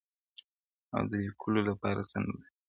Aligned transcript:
او 0.95 1.01
د 1.09 1.11
لیکلو 1.25 1.61
لپاره 1.69 2.01
څه 2.09 2.17
نه 2.23 2.31
لري- 2.37 2.47